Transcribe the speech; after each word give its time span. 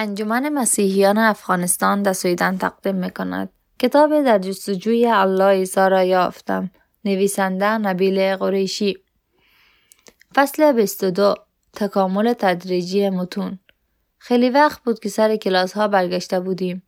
انجمن 0.00 0.48
مسیحیان 0.48 1.18
افغانستان 1.18 2.02
در 2.02 2.12
سویدن 2.12 2.58
تقدیم 2.58 2.94
می 2.94 3.10
کند. 3.10 3.48
کتاب 3.78 4.22
در 4.22 4.38
جستجوی 4.38 5.06
الله 5.06 5.44
عیسی 5.44 5.80
را 5.80 6.02
یافتم. 6.02 6.70
نویسنده 7.04 7.78
نبیل 7.78 8.36
قریشی 8.36 8.98
فصل 10.34 10.72
22 10.72 11.34
تکامل 11.72 12.32
تدریجی 12.32 13.10
متون 13.10 13.58
خیلی 14.18 14.50
وقت 14.50 14.82
بود 14.82 14.98
که 14.98 15.08
سر 15.08 15.36
کلاس 15.36 15.72
ها 15.72 15.88
برگشته 15.88 16.40
بودیم 16.40 16.82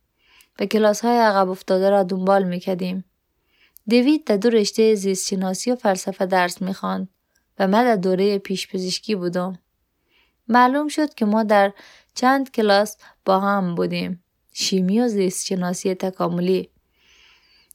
و 0.59 0.65
کلاس 0.65 1.01
های 1.01 1.17
عقب 1.17 1.49
افتاده 1.49 1.89
را 1.89 2.03
دنبال 2.03 2.43
می 2.43 2.59
کدیم. 2.59 3.05
دیوید 3.87 4.23
در 4.25 4.37
دو 4.37 4.49
رشته 4.49 4.95
زیست 4.95 5.27
شناسی 5.27 5.71
و 5.71 5.75
فلسفه 5.75 6.25
درس 6.25 6.61
می 6.61 6.73
خواند 6.73 7.09
و 7.59 7.67
من 7.67 7.83
در 7.83 7.95
دوره 7.95 8.37
پیش 8.37 8.67
پزشکی 8.67 9.15
بودم. 9.15 9.59
معلوم 10.51 10.87
شد 10.87 11.13
که 11.13 11.25
ما 11.25 11.43
در 11.43 11.73
چند 12.15 12.51
کلاس 12.51 12.97
با 13.25 13.39
هم 13.39 13.75
بودیم. 13.75 14.23
شیمی 14.53 15.01
و 15.01 15.07
زیست 15.07 15.45
شناسی 15.45 15.95
تکاملی. 15.95 16.69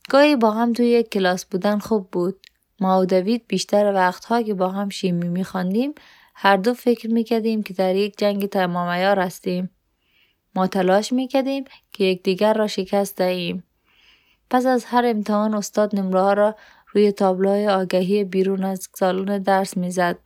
گاهی 0.08 0.36
با 0.36 0.50
هم 0.50 0.72
توی 0.72 0.86
یک 0.86 1.10
کلاس 1.10 1.44
بودن 1.44 1.78
خوب 1.78 2.10
بود. 2.10 2.40
ما 2.80 3.00
و 3.00 3.06
دوید 3.06 3.44
بیشتر 3.48 3.92
وقتها 3.92 4.42
که 4.42 4.54
با 4.54 4.68
هم 4.68 4.88
شیمی 4.88 5.28
میخواندیم 5.28 5.94
هر 6.34 6.56
دو 6.56 6.74
فکر 6.74 7.10
می‌کردیم 7.10 7.62
که 7.62 7.74
در 7.74 7.94
یک 7.94 8.18
جنگ 8.18 8.46
تمامیار 8.46 9.18
هستیم. 9.18 9.70
ما 10.54 10.66
تلاش 10.66 11.12
می‌کردیم 11.12 11.64
که 11.92 12.04
یکدیگر 12.04 12.54
را 12.54 12.66
شکست 12.66 13.16
دهیم. 13.16 13.64
پس 14.50 14.66
از 14.66 14.84
هر 14.84 15.06
امتحان 15.06 15.54
استاد 15.54 15.96
نمره 15.96 16.34
را 16.34 16.56
روی 16.92 17.12
تابلوهای 17.12 17.68
آگهی 17.68 18.24
بیرون 18.24 18.64
از 18.64 18.88
سالن 18.94 19.38
درس 19.38 19.76
می‌زد 19.76 20.18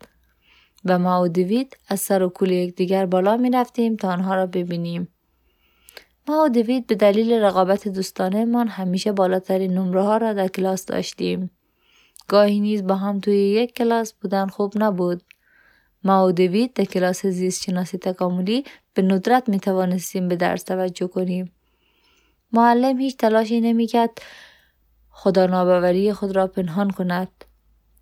و 0.84 0.98
ما 0.98 1.22
و 1.22 1.28
دوید 1.28 1.76
از 1.88 2.00
سر 2.00 2.22
و 2.22 2.28
کول 2.28 2.50
یکدیگر 2.50 3.06
بالا 3.06 3.36
می 3.36 3.50
رفتیم 3.50 3.96
تا 3.96 4.08
آنها 4.08 4.34
را 4.34 4.46
ببینیم. 4.46 5.08
ما 6.28 6.44
و 6.44 6.48
دوید 6.48 6.86
به 6.86 6.94
دلیل 6.94 7.32
رقابت 7.32 7.88
دوستانه 7.88 8.44
من 8.44 8.68
همیشه 8.68 9.12
بالاترین 9.12 9.74
نمره 9.74 10.02
ها 10.02 10.16
را 10.16 10.32
در 10.32 10.48
کلاس 10.48 10.86
داشتیم. 10.86 11.50
گاهی 12.28 12.60
نیز 12.60 12.86
با 12.86 12.94
هم 12.94 13.20
توی 13.20 13.36
یک 13.36 13.74
کلاس 13.74 14.12
بودن 14.12 14.46
خوب 14.46 14.72
نبود. 14.76 15.22
ما 16.04 16.26
و 16.26 16.32
دوید 16.32 16.72
در 16.72 16.84
کلاس 16.84 17.26
زیست 17.26 17.62
شناسی 17.62 17.98
تکاملی 17.98 18.64
به 18.94 19.02
ندرت 19.02 19.48
می 19.48 19.60
توانستیم 19.60 20.28
به 20.28 20.36
درس 20.36 20.62
توجه 20.62 21.06
کنیم. 21.06 21.52
معلم 22.52 22.98
هیچ 22.98 23.16
تلاشی 23.16 23.60
نمی‌کرد 23.60 24.10
خدا 25.10 25.46
ناباوری 25.46 26.12
خود 26.12 26.36
را 26.36 26.46
پنهان 26.46 26.90
کند 26.90 27.44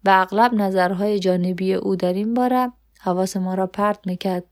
و 0.09 0.11
اغلب 0.11 0.55
نظرهای 0.55 1.19
جانبی 1.19 1.75
او 1.75 1.97
در 1.97 2.13
این 2.13 2.35
باره 2.35 2.73
حواس 3.01 3.37
ما 3.37 3.55
را 3.55 3.67
پرت 3.67 4.07
می‌کرد. 4.07 4.45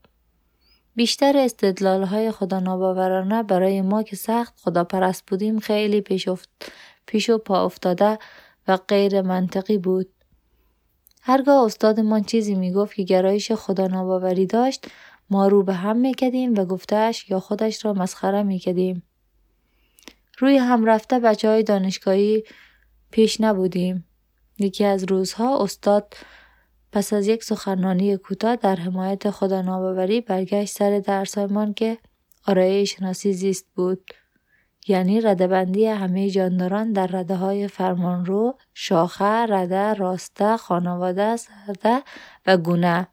بیشتر 0.95 1.37
استدلال 1.37 2.03
های 2.03 2.31
خدا 2.31 2.59
ناباورانه 2.59 3.43
برای 3.43 3.81
ما 3.81 4.03
که 4.03 4.15
سخت 4.15 4.53
خدا 4.59 4.83
پرست 4.83 5.23
بودیم 5.27 5.59
خیلی 5.59 6.01
پیش, 6.01 6.27
افت... 6.27 6.49
پیش 7.05 7.29
و 7.29 7.37
پا 7.37 7.65
افتاده 7.65 8.19
و 8.67 8.77
غیر 8.77 9.21
منطقی 9.21 9.77
بود. 9.77 10.09
هرگاه 11.21 11.65
استادمان 11.65 12.23
چیزی 12.23 12.55
می‌گفت 12.55 12.95
که 12.95 13.03
گرایش 13.03 13.51
خدا 13.51 13.87
ناباوری 13.87 14.45
داشت 14.45 14.87
ما 15.29 15.47
رو 15.47 15.63
به 15.63 15.73
هم 15.73 15.97
میکدیم 15.97 16.53
و 16.53 16.65
گفتهش 16.65 17.29
یا 17.29 17.39
خودش 17.39 17.85
را 17.85 17.93
مسخره 17.93 18.43
میکدیم. 18.43 19.03
روی 20.39 20.57
هم 20.57 20.85
رفته 20.85 21.19
بچه 21.19 21.49
های 21.49 21.63
دانشگاهی 21.63 22.43
پیش 23.11 23.41
نبودیم. 23.41 24.03
یکی 24.59 24.85
از 24.85 25.03
روزها 25.03 25.63
استاد 25.63 26.13
پس 26.91 27.13
از 27.13 27.27
یک 27.27 27.43
سخنرانی 27.43 28.17
کوتاه 28.17 28.55
در 28.55 28.75
حمایت 28.75 29.29
خدا 29.29 29.61
ناباوری 29.61 30.21
برگشت 30.21 30.77
سر 30.77 30.99
درسایمان 30.99 31.73
که 31.73 31.97
آرایه 32.47 32.85
شناسی 32.85 33.33
زیست 33.33 33.65
بود. 33.75 34.11
یعنی 34.87 35.21
ردبندی 35.21 35.85
همه 35.85 36.29
جانداران 36.29 36.93
در 36.93 37.07
رده 37.07 37.35
های 37.35 37.67
فرمانرو، 37.67 38.57
شاخه، 38.73 39.25
رده، 39.25 39.93
راسته، 39.93 40.57
خانواده، 40.57 41.37
سرده 41.37 42.01
و 42.45 42.57
گونه. 42.57 43.07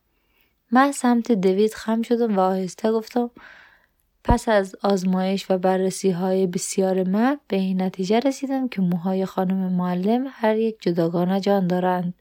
من 0.70 0.92
سمت 0.92 1.32
دوید 1.32 1.74
خم 1.74 2.02
شدم 2.02 2.36
و 2.36 2.40
آهسته 2.40 2.92
گفتم 2.92 3.30
پس 4.24 4.48
از 4.48 4.76
آزمایش 4.82 5.50
و 5.50 5.58
بررسی 5.58 6.10
های 6.10 6.46
بسیار 6.46 7.08
من 7.08 7.40
به 7.48 7.56
این 7.56 7.82
نتیجه 7.82 8.18
رسیدم 8.18 8.68
که 8.68 8.82
موهای 8.82 9.26
خانم 9.26 9.72
معلم 9.72 10.26
هر 10.30 10.56
یک 10.56 10.76
جداگانه 10.80 11.40
جان 11.40 11.66
دارند. 11.66 12.14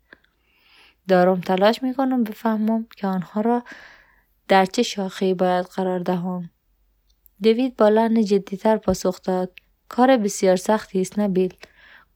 دارم 1.08 1.42
تلاش 1.42 1.84
می‌کنم 1.84 2.24
بفهمم 2.24 2.88
که 2.98 3.08
آنها 3.08 3.42
را 3.42 3.64
در 4.48 4.66
چه 4.66 4.84
شاخه 4.84 5.34
باید 5.34 5.66
قرار 5.66 6.00
دهم. 6.00 6.50
دوید 7.44 7.76
با 7.76 7.90
لحن 7.90 8.26
جدیتر 8.26 8.78
پاسخ 8.78 9.22
داد. 9.22 9.52
کار 9.90 10.18
بسیار 10.18 10.56
سختی 10.56 11.02
است 11.02 11.20
نبیل. 11.20 11.54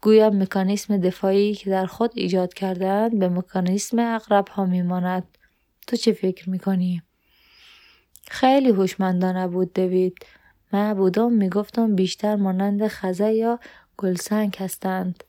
گویا 0.02 0.30
مکانیسم 0.30 0.98
دفاعی 0.98 1.56
که 1.56 1.70
در 1.70 1.86
خود 1.86 2.12
ایجاد 2.16 2.54
کردهاند 2.54 3.20
به 3.20 3.30
مکانیسم 3.30 4.00
اقرب 4.00 4.48
ها 4.48 4.66
میماند. 4.66 5.38
تو 5.88 5.96
چه 5.96 6.12
فکر 6.12 6.50
می‌کنی؟ 6.50 7.02
خیلی 8.30 8.70
هوشمندانه 8.70 9.48
بود 9.48 9.74
دوید. 9.74 10.18
من 10.74 10.94
بودم 10.94 11.34
می‌گفتم 11.34 11.96
بیشتر 11.96 12.36
مانند 12.36 12.88
خزه 12.88 13.34
یا 13.34 13.60
گلسنگ 13.98 14.56
هستند. 14.60 15.24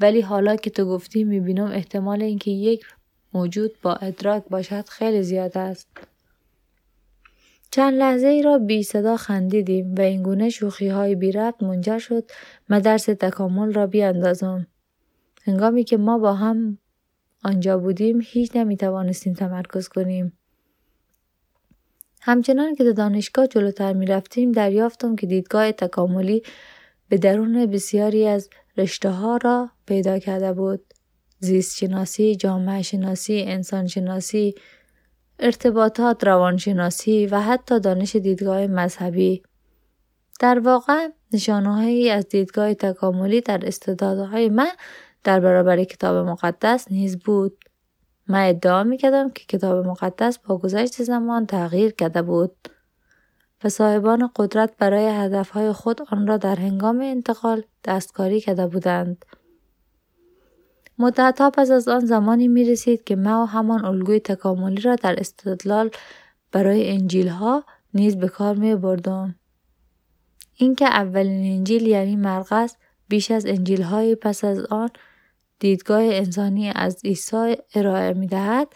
ولی 0.00 0.20
حالا 0.20 0.56
که 0.56 0.70
تو 0.70 0.84
گفتی 0.84 1.24
می‌بینم 1.24 1.70
احتمال 1.70 2.22
اینکه 2.22 2.50
یک 2.50 2.84
موجود 3.32 3.70
با 3.82 3.94
ادراک 3.94 4.44
باشد 4.50 4.88
خیلی 4.88 5.22
زیاد 5.22 5.58
است. 5.58 5.88
چند 7.70 7.94
لحظه 7.94 8.26
ای 8.26 8.42
را 8.42 8.58
بی 8.58 8.82
صدا 8.82 9.16
خندیدیم 9.16 9.94
و 9.94 10.00
اینگونه 10.00 10.48
شوخی 10.50 10.88
های 10.88 11.14
بی 11.14 11.32
ربط 11.32 11.62
منجر 11.62 11.98
شد 11.98 12.30
درس 12.68 13.04
تکامل 13.04 13.72
را 13.72 13.86
بیاندازم. 13.86 14.66
هنگامی 15.42 15.84
که 15.84 15.96
ما 15.96 16.18
با 16.18 16.34
هم 16.34 16.78
آنجا 17.44 17.78
بودیم 17.78 18.20
هیچ 18.24 18.56
نمی 18.56 18.76
توانستیم 18.76 19.34
تمرکز 19.34 19.88
کنیم. 19.88 20.32
همچنان 22.26 22.74
که 22.74 22.84
در 22.84 22.90
دانشگاه 22.90 23.46
جلوتر 23.46 23.92
می 23.92 24.06
رفتیم 24.06 24.52
دریافتم 24.52 25.16
که 25.16 25.26
دیدگاه 25.26 25.72
تکاملی 25.72 26.42
به 27.08 27.18
درون 27.18 27.66
بسیاری 27.66 28.26
از 28.26 28.50
رشته 28.76 29.10
ها 29.10 29.36
را 29.36 29.70
پیدا 29.86 30.18
کرده 30.18 30.52
بود. 30.52 30.84
زیست 31.38 31.76
شناسی، 31.76 32.36
جامعه 32.36 32.82
شناسی، 32.82 33.44
انسان 33.46 33.86
شناسی، 33.86 34.54
ارتباطات 35.38 36.24
روانشناسی 36.24 37.26
و 37.26 37.40
حتی 37.40 37.80
دانش 37.80 38.16
دیدگاه 38.16 38.66
مذهبی. 38.66 39.42
در 40.40 40.58
واقع 40.58 41.08
نشانههایی 41.32 42.10
از 42.10 42.28
دیدگاه 42.28 42.74
تکاملی 42.74 43.40
در 43.40 43.66
استعدادهای 43.66 44.48
من 44.48 44.72
در 45.24 45.40
برابر 45.40 45.84
کتاب 45.84 46.28
مقدس 46.28 46.86
نیز 46.90 47.18
بود. 47.18 47.58
من 48.28 48.48
ادعا 48.48 48.84
می 48.84 48.96
کردم 48.96 49.30
که 49.30 49.44
کتاب 49.44 49.86
مقدس 49.86 50.38
با 50.38 50.58
گذشت 50.58 51.02
زمان 51.02 51.46
تغییر 51.46 51.92
کرده 51.92 52.22
بود 52.22 52.68
و 53.64 53.68
صاحبان 53.68 54.30
قدرت 54.36 54.76
برای 54.78 55.06
هدفهای 55.06 55.72
خود 55.72 56.00
آن 56.10 56.26
را 56.26 56.36
در 56.36 56.56
هنگام 56.56 57.00
انتقال 57.00 57.62
دستکاری 57.84 58.40
کرده 58.40 58.66
بودند. 58.66 59.24
مدتها 60.98 61.50
پس 61.50 61.70
از 61.70 61.88
آن 61.88 62.04
زمانی 62.04 62.48
می 62.48 62.64
رسید 62.64 63.04
که 63.04 63.16
ما 63.16 63.42
و 63.42 63.46
همان 63.46 63.84
الگوی 63.84 64.20
تکاملی 64.20 64.80
را 64.80 64.96
در 64.96 65.20
استدلال 65.20 65.90
برای 66.52 66.90
انجیل 66.90 67.28
ها 67.28 67.64
نیز 67.94 68.16
به 68.16 68.28
کار 68.28 68.56
می 68.56 68.74
بردم. 68.74 69.34
اینکه 70.56 70.86
اولین 70.86 71.56
انجیل 71.56 71.86
یعنی 71.86 72.16
مرقس 72.16 72.76
بیش 73.08 73.30
از 73.30 73.46
انجیل 73.46 73.82
های 73.82 74.14
پس 74.14 74.44
از 74.44 74.58
آن 74.64 74.90
دیدگاه 75.64 76.02
انسانی 76.02 76.72
از 76.74 77.04
عیسی 77.04 77.56
ارائه 77.74 78.12
می 78.12 78.26
دهد 78.26 78.68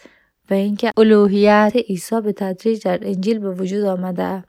و 0.49 0.53
اینکه 0.53 0.91
الوهیت 0.97 1.73
عیسی 1.75 2.21
به 2.21 2.33
تدریج 2.33 2.83
در 2.83 2.99
انجیل 3.01 3.39
به 3.39 3.51
وجود 3.51 3.85
آمده. 3.85 4.43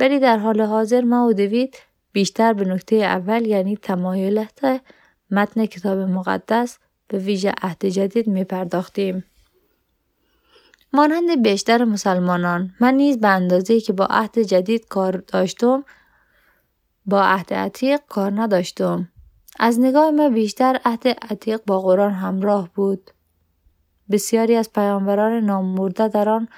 ولی 0.00 0.18
در 0.18 0.38
حال 0.38 0.60
حاضر 0.60 1.00
ما 1.00 1.26
و 1.26 1.32
دوید 1.32 1.76
بیشتر 2.12 2.52
به 2.52 2.64
نکته 2.64 2.96
اول 2.96 3.46
یعنی 3.46 3.76
تمایلات 3.76 4.80
متن 5.30 5.66
کتاب 5.66 5.98
مقدس 5.98 6.78
به 7.08 7.18
ویژه 7.18 7.52
عهد 7.62 7.84
جدید 7.84 8.26
می 8.26 8.44
پرداختیم. 8.44 9.24
مانند 10.92 11.42
بیشتر 11.42 11.84
مسلمانان 11.84 12.74
من 12.80 12.94
نیز 12.94 13.18
به 13.20 13.28
اندازه 13.28 13.80
که 13.80 13.92
با 13.92 14.06
عهد 14.10 14.38
جدید 14.38 14.88
کار 14.88 15.16
داشتم 15.16 15.84
با 17.06 17.22
عهد 17.22 17.54
عتیق 17.54 18.00
کار 18.08 18.40
نداشتم. 18.40 19.08
از 19.60 19.80
نگاه 19.80 20.10
من 20.10 20.34
بیشتر 20.34 20.80
عهد 20.84 21.08
عتیق 21.08 21.60
با 21.66 21.80
قرآن 21.80 22.12
همراه 22.12 22.70
بود. 22.74 23.10
بسیاری 24.10 24.56
از 24.56 24.72
پیامبران 24.72 25.32
نامورده 25.32 26.08
در 26.08 26.28
آن 26.28 26.48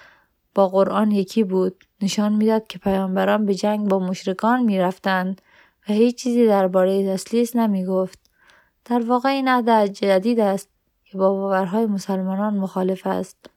با 0.54 0.68
قرآن 0.68 1.10
یکی 1.10 1.44
بود. 1.44 1.84
نشان 2.02 2.32
می‌داد 2.32 2.66
که 2.66 2.78
پیامبران 2.78 3.46
به 3.46 3.54
جنگ 3.54 3.88
با 3.88 3.98
مشرکان 3.98 4.62
می‌رفتند 4.62 5.42
و 5.88 5.92
هیچ 5.92 6.16
چیزی 6.22 6.46
درباره 6.46 7.14
تسلیس 7.14 7.56
نمی 7.56 7.84
گفت. 7.84 8.18
در 8.84 9.02
واقع 9.02 9.28
این 9.28 9.48
عهد 9.48 9.84
جدید 9.86 10.40
است 10.40 10.68
که 11.04 11.18
با 11.18 11.32
باورهای 11.32 11.86
مسلمانان 11.86 12.56
مخالف 12.56 13.06
است. 13.06 13.50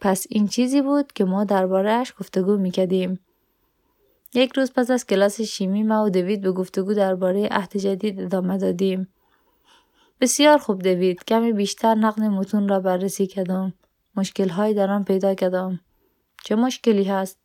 پس 0.00 0.26
این 0.30 0.48
چیزی 0.48 0.82
بود 0.82 1.12
که 1.12 1.24
ما 1.24 1.44
دربارهش 1.44 2.14
گفتگو 2.20 2.56
می‌کردیم. 2.56 3.18
یک 4.34 4.52
روز 4.56 4.72
پس 4.72 4.90
از 4.90 5.06
کلاس 5.06 5.40
شیمی 5.40 5.82
ما 5.82 6.04
و 6.04 6.10
دوید 6.10 6.40
به 6.40 6.52
گفتگو 6.52 6.94
درباره 6.94 7.48
عهد 7.50 7.76
جدید 7.76 8.20
ادامه 8.20 8.58
دادیم. 8.58 9.08
بسیار 10.20 10.58
خوب 10.58 10.82
دوید 10.82 11.24
کمی 11.24 11.52
بیشتر 11.52 11.94
نقد 11.94 12.20
متون 12.20 12.68
را 12.68 12.80
بررسی 12.80 13.26
کردم. 13.26 13.72
مشکل 14.16 14.72
در 14.74 14.90
آن 14.90 15.04
پیدا 15.04 15.34
کردم. 15.34 15.80
چه 16.44 16.54
مشکلی 16.54 17.04
هست؟ 17.04 17.38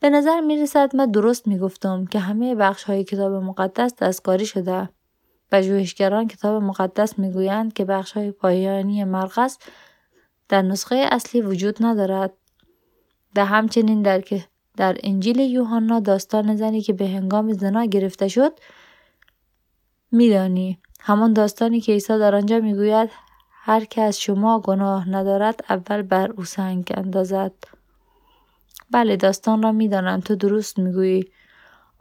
به 0.00 0.10
نظر 0.10 0.40
می 0.40 0.56
رسد 0.56 0.96
من 0.96 1.10
درست 1.10 1.46
می 1.46 1.58
گفتم 1.58 2.06
که 2.06 2.18
همه 2.18 2.54
بخش 2.54 2.84
های 2.84 3.04
کتاب 3.04 3.32
مقدس 3.32 3.94
دستکاری 3.94 4.46
شده. 4.46 4.88
پژوهشگران 5.52 6.28
کتاب 6.28 6.62
مقدس 6.62 7.18
می 7.18 7.32
گویند 7.32 7.72
که 7.72 7.84
بخش 7.84 8.12
های 8.12 8.30
پایانی 8.30 9.04
مرقس 9.04 9.58
در 10.48 10.62
نسخه 10.62 11.08
اصلی 11.10 11.40
وجود 11.40 11.76
ندارد. 11.80 12.32
و 13.36 13.44
همچنین 13.44 14.02
در 14.02 14.20
که 14.20 14.44
در 14.76 14.96
انجیل 15.02 15.38
یوحنا 15.38 16.00
داستان 16.00 16.56
زنی 16.56 16.80
که 16.80 16.92
به 16.92 17.08
هنگام 17.08 17.52
زنا 17.52 17.84
گرفته 17.84 18.28
شد 18.28 18.52
میدانی. 20.12 20.78
همان 21.00 21.32
داستانی 21.32 21.80
که 21.80 21.92
عیسی 21.92 22.18
در 22.18 22.34
آنجا 22.34 22.58
می‌گوید 22.58 23.10
هر 23.50 23.84
که 23.84 24.02
از 24.02 24.20
شما 24.20 24.60
گناه 24.60 25.08
ندارد 25.08 25.64
اول 25.68 26.02
بر 26.02 26.30
او 26.30 26.44
سنگ 26.44 26.92
اندازد. 26.96 27.52
بله 28.90 29.16
داستان 29.16 29.62
را 29.62 29.72
می‌دانم. 29.72 30.20
تو 30.20 30.36
درست 30.36 30.78
می‌گویی. 30.78 31.24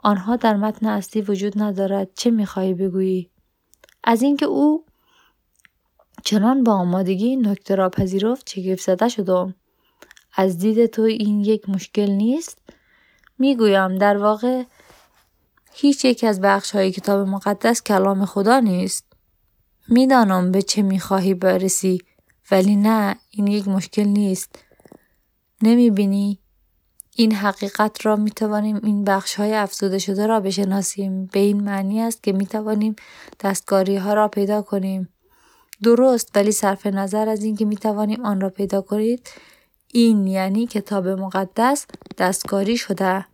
آنها 0.04 0.36
در 0.36 0.56
متن 0.56 0.86
اصلی 0.86 1.21
وجود 1.21 1.62
ندارد. 1.62 2.10
چه 2.16 2.31
می‌خواهی 2.31 2.74
بگویی؟ 2.74 3.30
از 4.04 4.21
اینکه 4.21 4.45
او 4.45 4.86
چنان 6.24 6.63
با 6.63 6.74
آمادگی 6.74 7.36
نکته 7.36 7.75
را 7.75 7.89
پذیرفت 7.89 8.45
چگفت 8.45 8.81
زده 8.81 9.10
شدم. 9.10 9.56
از 10.36 10.57
دید 10.57 10.86
تو 10.86 11.01
این 11.01 11.39
یک 11.39 11.69
مشکل 11.69 12.12
نیست؟ 12.12 12.64
می‌گویم 13.39 13.97
در 13.97 14.17
واقع 14.17 14.63
هیچ 15.73 16.05
یک 16.05 16.23
از 16.23 16.41
بخش 16.41 16.71
های 16.71 16.91
کتاب 16.91 17.27
مقدس 17.27 17.83
کلام 17.83 18.25
خدا 18.25 18.59
نیست. 18.59 19.05
می‌دانم 19.87 20.51
به 20.51 20.61
چه 20.61 20.81
می‌خواهی 20.81 21.33
برسی 21.33 22.01
ولی 22.51 22.75
نه 22.75 23.15
این 23.29 23.47
یک 23.47 23.67
مشکل 23.67 24.03
نیست. 24.03 24.59
نمی‌بینی؟ 25.61 26.39
این 27.15 27.33
حقیقت 27.33 28.05
را 28.05 28.15
می 28.15 28.31
توانیم 28.31 28.79
این 28.83 29.03
بخش 29.03 29.35
های 29.35 29.53
افزوده 29.53 29.99
شده 29.99 30.27
را 30.27 30.39
بشناسیم. 30.39 31.25
به 31.25 31.39
این 31.39 31.63
معنی 31.63 32.01
است 32.01 32.23
که 32.23 32.31
می 32.31 32.45
توانیم 32.45 32.95
دستکاری 33.39 33.95
ها 33.95 34.13
را 34.13 34.27
پیدا 34.27 34.61
کنیم. 34.61 35.09
درست 35.83 36.31
ولی 36.35 36.51
صرف 36.51 36.85
نظر 36.85 37.29
از 37.29 37.43
اینکه 37.43 37.65
می 37.65 37.75
توانیم 37.75 38.25
آن 38.25 38.41
را 38.41 38.49
پیدا 38.49 38.81
کنید 38.81 39.29
این 39.95 40.27
یعنی 40.27 40.68
کتاب 40.68 41.07
مقدس 41.07 41.86
دستکاری 42.18 42.77
شده 42.77 43.25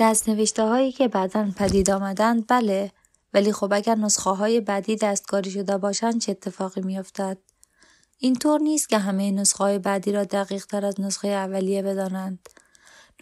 دست 0.00 0.28
نوشته 0.28 0.62
هایی 0.62 0.92
که 0.92 1.08
بعدا 1.08 1.50
پدید 1.56 1.90
آمدند 1.90 2.44
بله 2.48 2.92
ولی 3.34 3.52
خب 3.52 3.72
اگر 3.72 3.94
نسخه 3.94 4.30
های 4.30 4.60
بعدی 4.60 4.96
دستکاری 4.96 5.50
شده 5.50 5.78
باشند 5.78 6.20
چه 6.20 6.32
اتفاقی 6.32 6.80
میافتد 6.80 7.38
اینطور 8.18 8.60
نیست 8.60 8.88
که 8.88 8.98
همه 8.98 9.30
نسخه 9.30 9.64
های 9.64 9.78
بعدی 9.78 10.12
را 10.12 10.24
دقیق 10.24 10.66
تر 10.66 10.84
از 10.84 11.00
نسخه 11.00 11.28
اولیه 11.28 11.82
بدانند. 11.82 12.48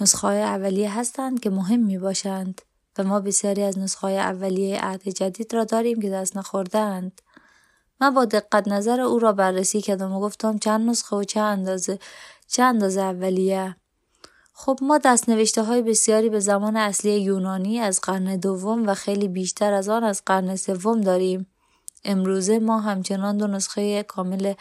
نسخه 0.01 0.27
های 0.27 0.43
اولیه 0.43 0.99
هستند 0.99 1.41
که 1.41 1.51
مهم 1.51 1.81
می 1.81 1.99
باشند 1.99 2.61
و 2.99 3.05
ما 3.05 3.21
بسیاری 3.21 3.63
از 3.63 3.79
نسخه 3.79 4.01
های 4.01 4.19
اولیه 4.19 4.81
عهد 4.81 5.09
جدید 5.09 5.55
را 5.55 5.65
داریم 5.65 6.01
که 6.01 6.11
دست 6.11 6.37
نخوردهاند. 6.37 7.21
من 8.01 8.15
با 8.15 8.25
دقت 8.25 8.69
نظر 8.69 9.01
او 9.01 9.19
را 9.19 9.33
بررسی 9.33 9.81
کردم 9.81 10.13
و 10.13 10.21
گفتم 10.21 10.59
چند 10.59 10.91
نسخه 10.91 11.17
و 11.17 11.25
چه 11.25 11.41
اندازه 11.41 11.99
چه 12.49 12.63
اندازه 12.63 13.01
اولیه 13.01 13.77
خب 14.59 14.79
ما 14.83 14.99
دست 14.99 15.29
نوشته 15.29 15.63
های 15.63 15.83
بسیاری 15.83 16.29
به 16.29 16.41
زمان 16.41 16.77
اصلی 16.77 17.21
یونانی 17.21 17.81
از 17.81 18.01
قرن 18.01 18.37
دوم 18.37 18.89
و 18.89 18.95
خیلی 18.95 19.29
بیشتر 19.29 19.73
از 19.73 19.89
آن 19.89 20.05
از 20.05 20.23
قرن 20.27 20.57
سوم 20.57 21.01
داریم. 21.01 21.47
امروزه 22.05 22.59
ما 22.59 22.81
همچنان 22.81 23.37
دو 23.37 23.47
نسخه 23.47 24.03
کامل 24.03 24.55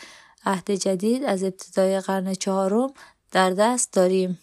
عهد 0.46 0.72
جدید 0.72 1.24
از 1.24 1.44
ابتدای 1.44 2.00
قرن 2.00 2.34
چهارم 2.34 2.94
در 3.32 3.50
دست 3.50 3.94
داریم 3.94 4.40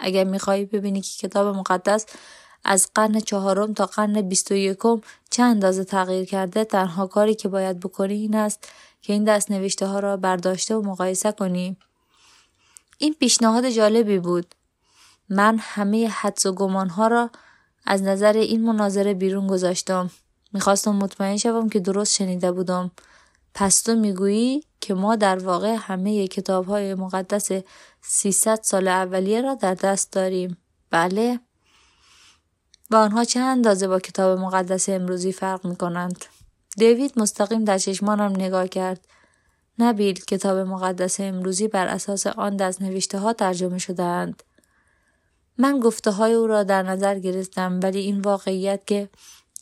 اگر 0.00 0.24
می‌خواهی 0.24 0.64
ببینی 0.64 1.00
که 1.00 1.28
کتاب 1.28 1.56
مقدس 1.56 2.06
از 2.64 2.90
قرن 2.94 3.20
چهارم 3.20 3.74
تا 3.74 3.86
قرن 3.86 4.20
بیست 4.20 4.50
و 4.50 4.54
یکم 4.54 5.00
چه 5.30 5.42
اندازه 5.42 5.84
تغییر 5.84 6.24
کرده. 6.24 6.64
تنها 6.64 7.06
کاری 7.06 7.34
که 7.34 7.48
باید 7.48 7.80
بکنی 7.80 8.14
این 8.14 8.36
است 8.36 8.68
که 9.02 9.12
این 9.12 9.24
دست 9.24 9.50
نوشته 9.50 9.86
ها 9.86 9.98
را 9.98 10.16
برداشته 10.16 10.74
و 10.74 10.82
مقایسه 10.82 11.32
کنی. 11.32 11.76
این 12.98 13.14
پیشنهاد 13.14 13.68
جالبی 13.68 14.18
بود. 14.18 14.54
من 15.28 15.58
همه 15.60 16.08
حدس 16.08 16.46
و 16.46 16.52
گمان 16.52 16.88
ها 16.88 17.06
را 17.06 17.30
از 17.86 18.02
نظر 18.02 18.32
این 18.32 18.64
مناظره 18.64 19.14
بیرون 19.14 19.46
گذاشتم. 19.46 20.10
می‌خواستم 20.52 20.96
مطمئن 20.96 21.36
شوم 21.36 21.68
که 21.68 21.80
درست 21.80 22.14
شنیده 22.14 22.52
بودم. 22.52 22.90
پس 23.54 23.82
تو 23.82 23.94
می‌گویی 23.94 24.64
که 24.80 24.94
ما 24.94 25.16
در 25.16 25.38
واقع 25.38 25.76
همه 25.78 26.28
کتاب 26.28 26.66
های 26.66 26.94
مقدس 26.94 27.50
300 28.02 28.60
سال 28.62 28.88
اولیه 28.88 29.40
را 29.40 29.54
در 29.54 29.74
دست 29.74 30.12
داریم. 30.12 30.56
بله؟ 30.90 31.40
و 32.90 32.96
آنها 32.96 33.24
چه 33.24 33.40
اندازه 33.40 33.88
با 33.88 34.00
کتاب 34.00 34.38
مقدس 34.38 34.88
امروزی 34.88 35.32
فرق 35.32 35.66
می 35.66 35.76
کنند؟ 35.76 36.24
دیوید 36.76 37.12
مستقیم 37.16 37.64
در 37.64 37.78
چشمانم 37.78 38.32
نگاه 38.32 38.68
کرد. 38.68 39.06
نبیل 39.78 40.14
کتاب 40.24 40.58
مقدس 40.58 41.20
امروزی 41.20 41.68
بر 41.68 41.86
اساس 41.86 42.26
آن 42.26 42.56
دست 42.56 42.82
نوشته 42.82 43.18
ها 43.18 43.32
ترجمه 43.32 43.78
شدهاند. 43.78 44.42
من 45.58 45.80
گفته 45.80 46.10
های 46.10 46.32
او 46.32 46.46
را 46.46 46.62
در 46.62 46.82
نظر 46.82 47.18
گرفتم 47.18 47.80
ولی 47.82 47.98
این 47.98 48.20
واقعیت 48.20 48.86
که 48.86 49.08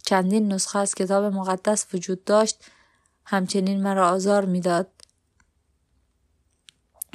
چندین 0.03 0.53
نسخه 0.53 0.79
از 0.79 0.95
کتاب 0.95 1.25
مقدس 1.25 1.87
وجود 1.95 2.25
داشت 2.25 2.65
همچنین 3.25 3.83
مرا 3.83 4.09
آزار 4.09 4.45
می‌داد 4.45 4.89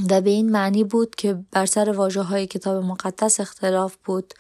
و 0.10 0.22
به 0.22 0.30
این 0.30 0.52
معنی 0.52 0.84
بود 0.84 1.16
که 1.16 1.34
بر 1.52 1.66
سر 1.66 1.92
واجه 1.92 2.22
های 2.22 2.48
کتاب 2.48 2.84
مقدس 2.84 3.40
اختلاف 3.40 3.96
بود. 4.06 4.34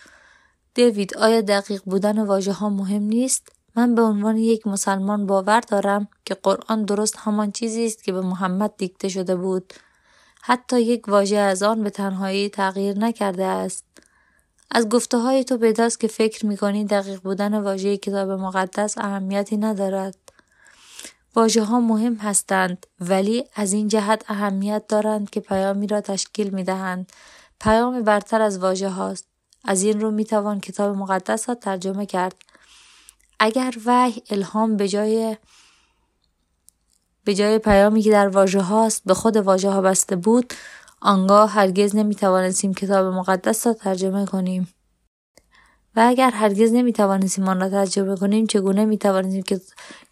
دیوید 0.77 1.17
آیا 1.17 1.41
دقیق 1.41 1.81
بودن 1.85 2.25
واجه 2.25 2.51
ها 2.51 2.69
مهم 2.69 3.03
نیست؟ 3.03 3.51
من 3.75 3.95
به 3.95 4.01
عنوان 4.01 4.37
یک 4.37 4.67
مسلمان 4.67 5.25
باور 5.25 5.59
دارم 5.59 6.07
که 6.25 6.33
قرآن 6.33 6.85
درست 6.85 7.15
همان 7.17 7.51
چیزی 7.51 7.85
است 7.85 8.03
که 8.03 8.11
به 8.11 8.21
محمد 8.21 8.73
دیکته 8.77 9.09
شده 9.09 9.35
بود. 9.35 9.73
حتی 10.41 10.81
یک 10.81 11.07
واژه 11.07 11.37
از 11.37 11.63
آن 11.63 11.83
به 11.83 11.89
تنهایی 11.89 12.49
تغییر 12.49 12.97
نکرده 12.97 13.45
است. 13.45 13.85
از 14.71 14.89
گفته 14.89 15.17
های 15.17 15.43
تو 15.43 15.57
پیداست 15.57 15.99
که 15.99 16.07
فکر 16.07 16.45
می 16.45 16.85
دقیق 16.85 17.19
بودن 17.21 17.59
واژه 17.59 17.97
کتاب 17.97 18.31
مقدس 18.31 18.97
اهمیتی 18.97 19.57
ندارد. 19.57 20.17
واژه 21.35 21.63
ها 21.63 21.79
مهم 21.79 22.15
هستند 22.15 22.87
ولی 22.99 23.43
از 23.55 23.73
این 23.73 23.87
جهت 23.87 24.23
اهمیت 24.27 24.87
دارند 24.87 25.29
که 25.29 25.39
پیامی 25.39 25.87
را 25.87 26.01
تشکیل 26.01 26.49
می 26.49 26.63
دهند. 26.63 27.11
پیام 27.59 28.03
برتر 28.03 28.41
از 28.41 28.59
واژه 28.59 28.89
هاست. 28.89 29.36
از 29.67 29.83
این 29.83 30.01
رو 30.01 30.11
می 30.11 30.25
توان 30.25 30.59
کتاب 30.59 30.97
مقدس 30.97 31.49
را 31.49 31.55
ترجمه 31.55 32.05
کرد. 32.05 32.35
اگر 33.39 33.73
وحی 33.85 34.21
الهام 34.29 34.77
به 34.77 34.87
جای 34.87 35.37
به 37.23 37.35
جای 37.35 37.59
پیامی 37.59 38.01
که 38.01 38.11
در 38.11 38.27
واژه 38.27 38.61
هاست 38.61 39.01
به 39.05 39.13
خود 39.13 39.37
واژه 39.37 39.69
ها 39.69 39.81
بسته 39.81 40.15
بود 40.15 40.53
آنگاه 41.01 41.51
هرگز 41.51 41.95
نمی 41.95 42.15
توانستیم 42.15 42.73
کتاب 42.73 43.13
مقدس 43.13 43.67
را 43.67 43.73
ترجمه 43.73 44.25
کنیم. 44.25 44.73
و 45.95 45.99
اگر 45.99 46.31
هرگز 46.31 46.71
نمی 46.71 46.93
توانستیم 46.93 47.47
آن 47.47 47.59
را 47.59 47.69
تجربه 47.69 48.15
کنیم 48.15 48.47
چگونه 48.47 48.85
می 48.85 48.97
توانستیم 48.97 49.41
که 49.41 49.61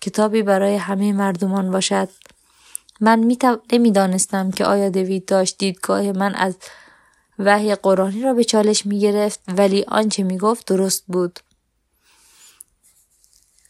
کتابی 0.01 0.43
برای 0.43 0.75
همه 0.75 1.13
مردمان 1.13 1.71
باشد 1.71 2.09
من 3.01 3.19
می 3.19 3.37
نمی‌دانستم 3.73 4.51
که 4.51 4.65
آیا 4.65 4.89
دوید 4.89 5.25
داشت 5.25 5.57
دیدگاه 5.57 6.11
من 6.11 6.35
از 6.35 6.57
وحی 7.39 7.75
قرآنی 7.75 8.21
را 8.21 8.33
به 8.33 8.43
چالش 8.43 8.85
می 8.85 8.99
گرفت 8.99 9.39
ولی 9.57 9.85
آنچه 9.87 10.23
می 10.23 10.37
گفت 10.37 10.67
درست 10.67 11.03
بود 11.07 11.39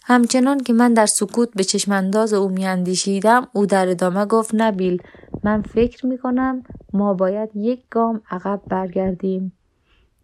همچنان 0.03 0.59
که 0.59 0.73
من 0.73 0.93
در 0.93 1.05
سکوت 1.05 1.49
به 1.55 1.63
چشمانداز 1.63 2.33
او 2.33 2.49
میاندیشیدم 2.49 3.47
او 3.53 3.65
در 3.65 3.89
ادامه 3.89 4.25
گفت 4.25 4.51
نبیل 4.53 5.03
من 5.43 5.61
فکر 5.61 6.05
می 6.05 6.17
کنم 6.17 6.63
ما 6.93 7.13
باید 7.13 7.49
یک 7.55 7.83
گام 7.89 8.21
عقب 8.31 8.61
برگردیم 8.67 9.51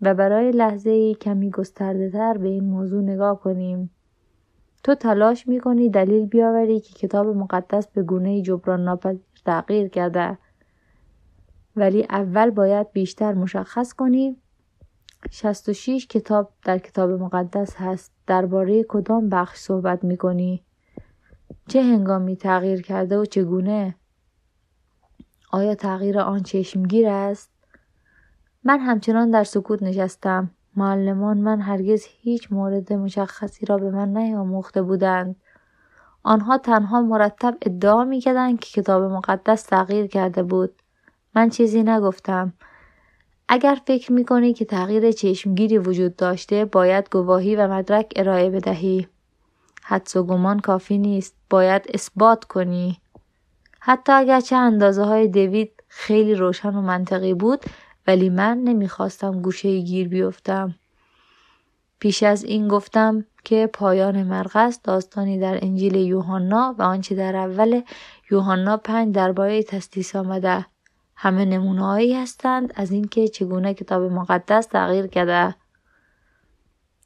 و 0.02 0.14
برای 0.14 0.52
لحظه 0.52 0.90
ای 0.90 1.16
کمی 1.16 1.50
گسترده 1.50 2.10
تر 2.10 2.38
به 2.38 2.48
این 2.48 2.64
موضوع 2.64 3.04
نگاه 3.04 3.40
کنیم. 3.40 3.90
تو 4.84 4.96
تلاش 4.96 5.48
می 5.48 5.60
کنی 5.60 5.90
دلیل 5.90 6.26
بیاوری 6.26 6.80
که 6.80 6.94
کتاب 6.94 7.28
مقدس 7.28 7.88
به 7.88 8.04
گونه 8.04 8.42
جبران 8.42 8.84
ناپذیر 8.84 9.22
تغییر 9.46 9.88
کرده. 9.88 10.38
ولی 11.75 12.06
اول 12.10 12.50
باید 12.50 12.92
بیشتر 12.92 13.34
مشخص 13.34 13.94
کنی 13.94 14.38
66 15.32 16.08
کتاب 16.08 16.51
در 16.63 16.78
کتاب 16.78 17.10
مقدس 17.10 17.75
هست 17.75 18.12
درباره 18.28 18.84
کدام 18.84 19.30
بخش 19.30 19.58
صحبت 19.58 20.04
می 20.04 20.18
کنی؟ 20.18 20.63
چه 21.68 21.84
هنگامی 21.84 22.36
تغییر 22.36 22.82
کرده 22.82 23.18
و 23.18 23.25
چگونه؟ 23.25 23.96
آیا 25.51 25.75
تغییر 25.75 26.20
آن 26.20 26.44
چشمگیر 26.44 27.08
است؟ 27.08 27.51
من 28.63 28.80
همچنان 28.80 29.32
در 29.32 29.44
سکوت 29.44 29.84
نشستم. 29.84 30.51
معلمان 30.75 31.38
من 31.38 31.62
هرگز 31.62 32.06
هیچ 32.08 32.51
مورد 32.51 32.94
مشخصی 32.94 33.66
را 33.66 33.78
به 33.78 33.92
من 33.92 34.18
نیاموخته 34.18 34.82
بودند 34.82 35.36
آنها 36.24 36.58
تنها 36.58 37.01
مرتب 37.01 37.58
ادعا 37.62 38.04
می‌کردند 38.04 38.60
که 38.60 38.82
کتاب 38.82 39.04
مقدس 39.04 39.63
تغییر 39.63 40.08
کرده 40.08 40.44
بود 40.44 40.81
من 41.36 41.50
چیزی 41.50 41.84
نگفتم. 41.84 42.54
اگر 43.48 43.78
فکر 43.88 44.12
می‌کنی 44.12 44.54
که 44.54 44.66
تغییر 44.66 45.12
چشمگیری 45.12 45.78
وجود 45.78 46.16
داشته 46.16 46.66
باید 46.66 47.10
گواهی 47.12 47.56
و 47.56 47.68
مدرک 47.68 48.14
ارائه 48.16 48.50
بدهی. 48.50 49.08
حدس 49.84 50.16
و 50.16 50.24
گمان 50.24 50.60
کافی 50.60 50.98
نیست. 50.98 51.36
باید 51.50 51.82
اثبات 51.94 52.46
کنی. 52.46 52.98
حتی 53.80 54.12
اگر 54.12 54.40
چه 54.40 54.56
اندازه 54.56 55.04
های 55.04 55.28
دوید 55.28 55.84
خیلی 55.88 56.36
روشن 56.36 56.76
و 56.76 56.82
منطقی 56.82 57.34
بود 57.34 57.62
ولی 58.08 58.30
من 58.30 58.58
نمی‌خواستم 58.58 59.42
گوشه 59.42 59.80
گیر 59.80 60.08
بیفتم. 60.08 60.76
پیش 62.00 62.24
از 62.24 62.44
این 62.44 62.68
گفتم 62.68 63.26
که 63.44 63.70
پایان 63.74 64.24
مرقس 64.24 64.82
داستانی 64.84 65.40
در 65.40 65.60
انجیل 65.62 65.96
یوحنا 65.96 66.76
و 66.78 66.82
آنچه 66.82 67.16
در 67.16 67.36
اول 67.36 67.82
یوحنا 68.32 68.78
پنج 68.78 69.16
درباره 69.16 69.64
تسلیس 69.64 70.16
آمده. 70.16 70.66
همه 71.24 71.46
نمونههایی 71.46 72.13
هستند. 72.16 72.74
از 72.75 72.92
اینکه 72.92 73.28
چگونه 73.28 73.74
کتاب 73.74 74.04
مقدس 74.04 74.66
تغییر 74.66 75.08
کرده. 75.08 75.56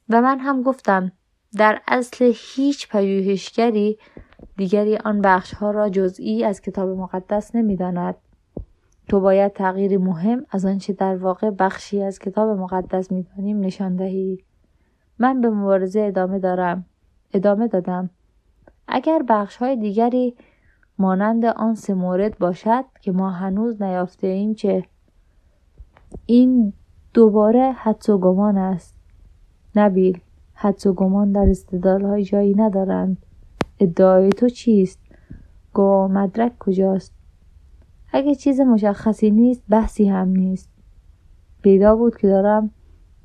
و 0.08 0.22
من 0.22 0.38
هم 0.38 0.62
گفتم 0.62 1.12
در 1.56 1.80
اصل 1.88 2.32
هیچ 2.34 2.88
پژوهشگری 2.88 3.98
دیگری 4.56 4.96
آن 4.96 5.20
بخشها 5.20 5.70
را 5.70 5.88
جزئی 5.88 6.44
از 6.44 6.60
کتاب 6.60 6.88
مقدس 6.88 7.54
نمی‌داند. 7.54 8.14
تو 9.08 9.20
باید 9.20 9.52
تغییری 9.52 9.96
مهم 9.96 10.46
از 10.50 10.64
آنچه 10.64 10.92
در 10.92 11.16
واقع 11.16 11.50
بخشی 11.50 12.02
از 12.02 12.18
کتاب 12.18 12.58
مقدس 12.58 13.12
می‌دانیم 13.12 13.60
نشان 13.60 13.96
دهی. 13.96 14.44
من 15.18 15.40
به 15.40 15.50
مبارزه 15.50 16.00
ادامه 16.00 16.38
دارم. 16.38 16.86
ادامه 17.34 17.68
دادم. 17.68 18.10
اگر 18.88 19.22
بخش 19.28 19.56
های 19.56 19.76
دیگری 19.76 20.36
مانند 20.98 21.44
آن 21.44 21.74
سه 21.74 21.94
مورد 21.94 22.38
باشد 22.38 22.84
که 23.00 23.12
ما 23.12 23.30
هنوز 23.30 23.82
نیافته 23.82 24.26
ایم 24.26 24.54
چه؟ 24.54 24.84
این 26.26 26.72
دوباره 27.14 27.72
حدس 27.72 28.08
و 28.08 28.18
گمان 28.18 28.58
است. 28.58 28.94
نبیل 29.74 30.20
حدس 30.54 30.86
و 30.86 30.92
گمان 30.92 31.32
در 31.82 32.02
های 32.02 32.24
جایی 32.24 32.54
ندارند. 32.54 33.16
ادعای 33.80 34.28
تو 34.28 34.48
چیست؟ 34.48 34.98
گواه 35.74 36.10
مدرک 36.10 36.58
کجاست؟ 36.58 37.12
اگه 38.12 38.34
چیز 38.34 38.60
مشخصی 38.60 39.30
نیست 39.30 39.62
بحثی 39.68 40.08
هم 40.08 40.28
نیست. 40.28 40.68
پیدا 41.62 41.96
بود 41.96 42.16
که 42.16 42.28
دارم 42.28 42.70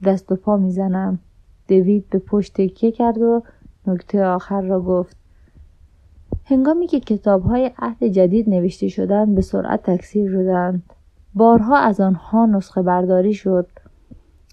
دست 0.05 0.31
و 0.31 0.35
پا 0.35 0.57
می‌زنم. 0.57 1.19
دوید 1.67 2.09
به 2.09 2.19
پشت 2.19 2.53
تکیه 2.53 2.91
کرد 2.91 3.17
و 3.17 3.43
نکته 3.87 4.25
آخر 4.25 4.61
را 4.61 4.81
گفت. 4.81 5.20
هنگامی 6.51 6.87
که 6.87 6.99
کتاب 6.99 7.43
های 7.43 7.71
عهد 7.79 8.03
جدید 8.03 8.49
نوشته 8.49 8.87
شدند 8.87 9.35
به 9.35 9.41
سرعت 9.41 9.83
تکثیر 9.83 10.31
شدند. 10.31 10.83
بارها 11.33 11.77
از 11.77 11.99
آنها 12.01 12.45
نسخه 12.45 12.81
برداری 12.81 13.33
شد 13.33 13.67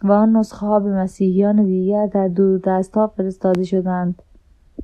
و 0.02 0.12
آن 0.12 0.36
نسخه 0.36 0.66
ها 0.66 0.80
به 0.80 0.90
مسیحیان 0.90 1.64
دیگر 1.64 2.06
در 2.06 2.28
دور 2.28 2.60
دست 2.64 3.06
فرستاده 3.06 3.64
شدند 3.64 4.22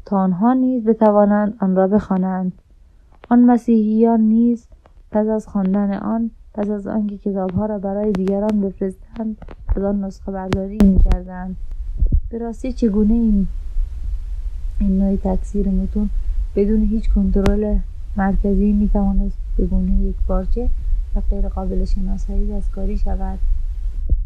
تا 0.05 0.17
آنها 0.17 0.53
نیز 0.53 0.85
بتوانند 0.85 1.57
آن 1.61 1.77
را 1.77 1.87
بخوانند. 1.87 2.53
آن 3.31 3.45
مسیحیان 3.45 4.21
نیز 4.21 4.67
پس 5.11 5.27
از 5.27 5.47
خواندن 5.49 5.93
آن 5.93 6.31
پس 6.55 6.71
از 6.71 6.87
آنکه 6.87 7.19
کتابها 7.19 7.67
را 7.67 7.79
برای 7.79 8.13
دیگران 8.13 8.61
بفرستند 8.61 9.37
از 9.77 9.83
آن 9.83 10.05
نسخه 10.05 10.33
برداری 10.33 10.79
می‌کردند. 10.83 11.57
به 12.31 12.39
راستی 12.39 12.73
چگونه 12.73 13.15
این 13.15 13.47
این 14.81 14.99
نوع 14.99 15.17
تکثیر 15.17 15.69
متون 15.69 16.11
بدون 16.57 16.85
هیچ 16.85 17.11
کنترل 17.11 17.79
مرکزی 18.17 18.73
می‌توانست 18.73 19.37
به 19.57 19.67
گونه 19.67 19.93
یک 19.93 20.17
بارچه 20.27 20.69
و 21.15 21.21
غیر 21.31 21.49
قابل 21.49 21.85
شناسایی 21.85 22.53
دستکاری 22.53 22.99
شود. 22.99 23.39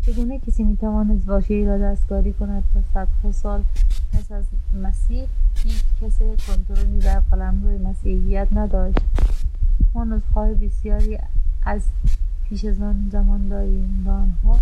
چگونه 0.06 0.38
کسی 0.38 0.64
می‌توانست 0.64 1.50
ای 1.50 1.66
را 1.66 1.78
دستکاری 1.78 2.32
کند 2.32 2.64
تا 2.74 2.80
صدها 2.94 3.32
سال 3.32 3.64
پس 4.12 4.32
از 4.32 4.44
مسیح 4.82 5.26
هیچ 5.54 5.84
کس 6.02 6.18
کنترلی 6.18 6.98
بر 6.98 7.20
قلمرو 7.20 7.88
مسیحیت 7.88 8.48
نداشت؟ 8.52 8.98
ما 9.94 10.04
نسخه 10.04 10.54
بسیاری 10.54 11.18
از 11.64 11.82
پیش 12.48 12.64
از 12.64 12.82
آن 12.82 13.08
زمان 13.12 13.48
داریم 13.48 14.04
و 14.06 14.10
آنها 14.10 14.60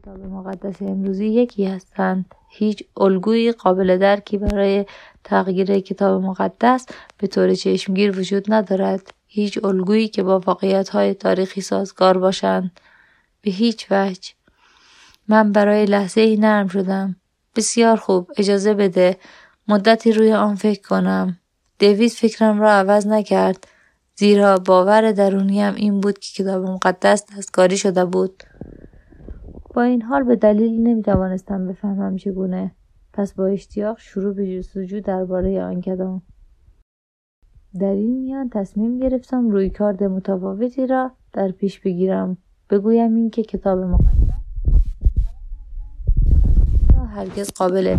کتاب 0.00 0.20
مقدس 0.20 0.82
امروزی 0.82 1.26
یکی 1.26 1.66
هستند. 1.66 2.34
هیچ 2.48 2.84
الگوی 2.96 3.52
قابل 3.52 3.98
درکی 3.98 4.38
برای 4.38 4.86
تغییر 5.24 5.80
کتاب 5.80 6.22
مقدس 6.22 6.86
به 7.18 7.26
طور 7.26 7.54
چشمگیر 7.54 8.18
وجود 8.18 8.52
ندارد. 8.52 9.12
هیچ 9.26 9.64
الگویی 9.64 10.08
که 10.08 10.22
با 10.22 10.38
واقعیت 10.38 10.88
های 10.88 11.14
تاریخی 11.14 11.60
سازگار 11.60 12.18
باشند. 12.18 12.70
به 13.42 13.50
هیچ 13.50 13.86
وجه. 13.90 14.32
من 15.28 15.52
برای 15.52 15.84
لحظه 15.84 16.20
ای 16.20 16.36
نرم 16.36 16.68
شدم. 16.68 17.16
بسیار 17.56 17.96
خوب 17.96 18.30
اجازه 18.36 18.74
بده. 18.74 19.16
مدتی 19.68 20.12
روی 20.12 20.32
آن 20.32 20.54
فکر 20.54 20.88
کنم. 20.88 21.38
دیوید 21.78 22.10
فکرم 22.10 22.60
را 22.60 22.72
عوض 22.72 23.06
نکرد. 23.06 23.66
زیرا 24.16 24.56
باور 24.56 25.12
درونیم 25.12 25.74
این 25.74 26.00
بود 26.00 26.18
که 26.18 26.42
کتاب 26.42 26.64
مقدس 26.64 27.24
دستکاری 27.36 27.76
شده 27.76 28.04
بود. 28.04 28.42
با 29.74 29.82
این 29.82 30.02
حال 30.02 30.22
به 30.22 30.36
دلیل 30.36 30.80
نمی‌توانستم 30.80 31.66
بفهمم 31.66 32.16
چگونه. 32.16 32.74
پس 33.12 33.34
با 33.34 33.46
اشتیاق 33.46 33.98
شروع 33.98 34.34
به 34.34 34.56
جستجو 34.56 35.00
درباره 35.00 35.64
آن 35.64 35.80
کردم. 35.80 36.22
در 37.80 37.92
این 37.92 38.20
میان 38.20 38.48
تصمیم 38.48 38.98
گرفتم 38.98 39.50
روی 39.50 39.70
کارد 39.70 40.04
متفاوتی 40.04 40.86
را 40.86 41.10
در 41.32 41.50
پیش 41.50 41.80
بگیرم. 41.80 42.36
بگویم 42.70 43.14
اینکه 43.14 43.42
کتاب 43.42 43.78
مقدس 43.78 44.30
هرگز 47.14 47.52
قابل 47.52 47.96